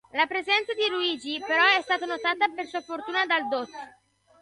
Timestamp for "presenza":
0.25-0.73